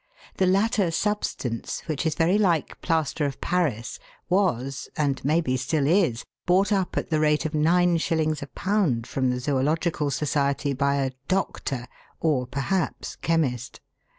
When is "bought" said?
6.47-6.71